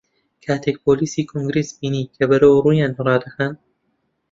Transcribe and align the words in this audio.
کاتێک 0.45 0.77
پۆلیسێکی 0.85 1.27
کۆنگرێسی 1.29 1.75
بینی 1.79 2.09
کە 2.15 2.23
بەرەو 2.29 2.61
ڕوویان 2.65 2.91
ڕادەکات 3.05 3.57